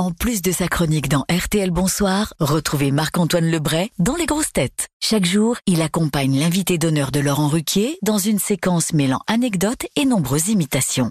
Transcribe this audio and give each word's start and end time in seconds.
En 0.00 0.12
plus 0.12 0.40
de 0.40 0.50
sa 0.50 0.66
chronique 0.66 1.10
dans 1.10 1.26
RTL 1.30 1.70
Bonsoir, 1.70 2.32
retrouvez 2.40 2.90
Marc-Antoine 2.90 3.50
Lebray 3.50 3.90
dans 3.98 4.16
Les 4.16 4.24
Grosses 4.24 4.50
Têtes. 4.50 4.88
Chaque 4.98 5.26
jour, 5.26 5.58
il 5.66 5.82
accompagne 5.82 6.40
l'invité 6.40 6.78
d'honneur 6.78 7.10
de 7.10 7.20
Laurent 7.20 7.48
Ruquier 7.48 7.98
dans 8.00 8.16
une 8.16 8.38
séquence 8.38 8.94
mêlant 8.94 9.20
anecdotes 9.26 9.84
et 9.96 10.06
nombreuses 10.06 10.48
imitations. 10.48 11.10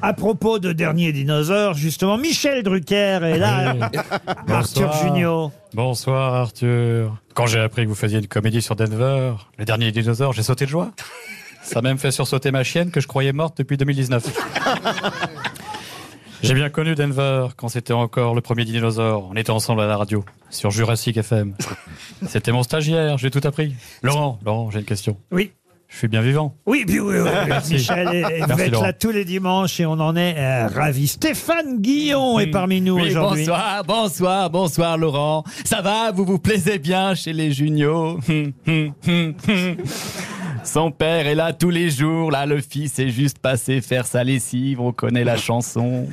À 0.00 0.14
propos 0.14 0.58
de 0.58 0.72
dernier 0.72 1.12
dinosaure, 1.12 1.74
justement, 1.74 2.16
Michel 2.16 2.62
Drucker 2.62 3.18
est 3.22 3.36
là. 3.38 3.76
Arthur 4.48 4.88
Bonsoir. 4.88 5.02
Junior. 5.02 5.52
Bonsoir 5.74 6.34
Arthur. 6.36 7.18
Quand 7.34 7.44
j'ai 7.44 7.60
appris 7.60 7.82
que 7.82 7.88
vous 7.90 7.94
faisiez 7.94 8.20
une 8.20 8.28
comédie 8.28 8.62
sur 8.62 8.76
Denver, 8.76 9.34
le 9.58 9.66
dernier 9.66 9.92
dinosaure, 9.92 10.32
j'ai 10.32 10.42
sauté 10.42 10.64
de 10.64 10.70
joie. 10.70 10.90
Ça 11.66 11.80
a 11.80 11.82
même 11.82 11.98
fait 11.98 12.12
sursauter 12.12 12.52
ma 12.52 12.62
chienne 12.64 12.90
que 12.90 13.00
je 13.00 13.08
croyais 13.08 13.32
morte 13.32 13.58
depuis 13.58 13.76
2019. 13.76 14.24
J'ai 16.42 16.54
bien 16.54 16.68
connu 16.70 16.94
Denver 16.94 17.48
quand 17.56 17.68
c'était 17.68 17.92
encore 17.92 18.34
le 18.34 18.40
premier 18.40 18.64
dinosaure. 18.64 19.28
On 19.30 19.34
était 19.36 19.50
ensemble 19.50 19.80
à 19.80 19.86
la 19.86 19.96
radio, 19.96 20.24
sur 20.48 20.70
Jurassic 20.70 21.16
FM. 21.16 21.54
C'était 22.28 22.52
mon 22.52 22.62
stagiaire, 22.62 23.18
j'ai 23.18 23.30
tout 23.30 23.40
appris. 23.42 23.74
Laurent, 24.02 24.38
Laurent, 24.44 24.70
j'ai 24.70 24.78
une 24.78 24.84
question. 24.84 25.16
Oui. 25.32 25.50
Je 25.88 25.98
suis 25.98 26.08
bien 26.08 26.20
vivant. 26.20 26.56
Oui, 26.66 26.84
oui, 26.88 26.98
oui, 26.98 27.14
oui. 27.20 27.30
Merci. 27.48 27.74
Michel, 27.74 28.08
et- 28.12 28.18
et 28.18 28.40
vous 28.40 28.46
Merci, 28.48 28.62
êtes 28.64 28.70
Laurent. 28.72 28.84
là 28.86 28.92
tous 28.92 29.10
les 29.12 29.24
dimanches 29.24 29.78
et 29.80 29.86
on 29.86 29.92
en 29.92 30.16
est 30.16 30.34
euh, 30.36 30.66
ravis. 30.66 31.06
Stéphane 31.08 31.80
Guillon 31.80 32.38
est 32.40 32.48
parmi 32.48 32.80
nous 32.80 32.96
Oui, 32.96 33.08
aujourd'hui. 33.10 33.44
bonsoir, 33.46 33.84
bonsoir, 33.84 34.50
bonsoir 34.50 34.98
Laurent. 34.98 35.44
Ça 35.64 35.82
va, 35.82 36.10
vous 36.10 36.24
vous 36.24 36.38
plaisez 36.40 36.78
bien 36.78 37.14
chez 37.14 37.32
les 37.32 37.52
juniors? 37.52 38.18
Hum, 38.28 38.52
hum, 38.66 38.92
hum, 39.08 39.34
hum. 39.48 39.76
Son 40.66 40.90
père 40.90 41.28
est 41.28 41.36
là 41.36 41.52
tous 41.52 41.70
les 41.70 41.90
jours, 41.90 42.32
là 42.32 42.44
le 42.44 42.60
fils 42.60 42.98
est 42.98 43.08
juste 43.08 43.38
passé 43.38 43.80
faire 43.80 44.04
sa 44.04 44.24
lessive, 44.24 44.80
on 44.80 44.92
connaît 44.92 45.22
la 45.22 45.36
chanson. 45.36 46.08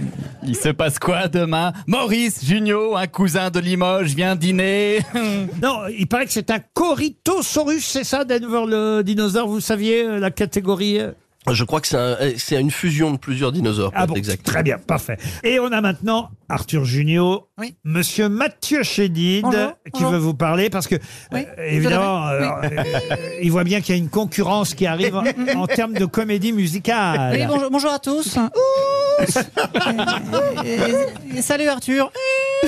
Il 0.46 0.56
se 0.56 0.70
passe 0.70 1.00
quoi 1.00 1.28
demain? 1.28 1.74
Maurice 1.88 2.46
Junio, 2.46 2.96
un 2.96 3.08
cousin 3.08 3.50
de 3.50 3.60
Limoges, 3.60 4.14
vient 4.14 4.36
dîner. 4.36 5.00
Non, 5.62 5.88
il 5.98 6.08
paraît 6.08 6.26
que 6.26 6.32
c'est 6.32 6.52
un 6.52 6.60
Corythosaurus, 6.74 7.84
c'est 7.84 8.04
ça, 8.04 8.26
Denver 8.26 8.66
le 8.68 9.02
dinosaure? 9.02 9.48
Vous 9.48 9.60
saviez 9.60 10.06
euh, 10.06 10.20
la 10.20 10.30
catégorie 10.30 11.00
euh? 11.00 11.12
Je 11.52 11.64
crois 11.66 11.82
que 11.82 11.88
c'est 11.88 11.98
un- 11.98 12.16
c'est 12.38 12.60
une 12.60 12.72
fusion 12.72 13.12
de 13.12 13.18
plusieurs 13.18 13.52
dinosaures, 13.52 13.92
Ah 13.96 14.08
bon, 14.08 14.16
exact. 14.16 14.44
très 14.46 14.64
bien, 14.64 14.78
parfait. 14.78 15.18
Et 15.44 15.60
on 15.60 15.72
a 15.72 15.82
maintenant 15.82 16.30
Arthur 16.50 16.86
Junior, 16.86 17.48
Oui. 17.58 17.76
Monsieur 17.84 18.30
Mathieu 18.30 18.82
Chédid, 18.84 19.44
Bonjour, 19.44 19.74
qui 19.86 19.92
bonjour. 19.94 20.12
veut 20.12 20.18
vous 20.20 20.34
parler 20.34 20.70
parce 20.70 20.88
que, 20.88 20.96
Oui, 21.34 21.46
euh, 21.58 21.64
évidemment, 21.66 22.28
euh, 22.30 22.50
euh, 22.64 22.70
il 23.42 23.52
voit 23.52 23.64
bien 23.66 23.82
qu'il 23.82 23.94
y 23.94 23.98
a 23.98 24.02
une 24.02 24.10
concurrence 24.10 24.74
qui 24.74 24.86
arrive 24.88 25.16
en, 25.18 25.24
en 25.58 25.68
termes 25.68 25.94
de 25.94 26.06
comédie 26.06 26.54
musicale. 26.54 27.36
Oui, 27.38 27.46
bonjour, 27.48 27.70
bonjour 27.72 27.92
à 27.92 28.00
tous. 28.00 28.38
Salut 31.42 31.68
Arthur. 31.68 32.12
Euh, 32.64 32.68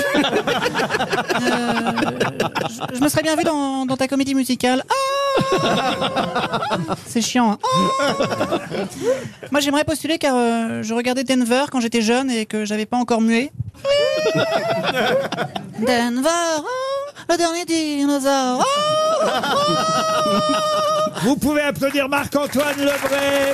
je, 2.70 2.96
je 2.98 3.02
me 3.02 3.08
serais 3.10 3.24
bien 3.24 3.36
vu 3.36 3.44
dans, 3.44 3.86
dans 3.86 3.98
ta 3.98 4.08
comédie 4.08 4.36
musicale. 4.36 4.84
Ah 4.90 4.94
C'est 7.08 7.22
chiant. 7.22 7.52
hein. 7.54 7.58
Moi, 9.52 9.60
j'aimerais 9.62 9.84
postuler 9.84 10.18
car 10.18 10.36
euh, 10.36 10.84
je 10.84 10.94
regardais 10.94 11.24
Denver 11.24 11.66
quand 11.72 11.80
j'étais 11.80 12.02
jeune 12.02 12.30
et 12.30 12.46
que 12.46 12.66
j'avais 12.66 12.86
pas 12.86 12.98
encore 12.98 13.22
mué. 13.22 13.52
Denver, 15.80 16.30
oh, 16.60 16.66
le 17.30 17.38
dernier 17.38 17.66
dinosaure. 17.66 18.66
Oh 19.24 19.28
Vous 21.24 21.36
pouvez 21.38 21.62
applaudir 21.62 22.10
Marc-Antoine 22.10 22.78
Lebray. 22.80 23.54